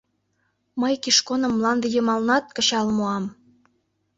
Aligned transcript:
Мый 0.81 0.93
Кишконым 1.03 1.53
мланде 1.55 1.87
йымалнат 1.93 2.45
кычал 2.55 2.87
муам! 2.97 3.25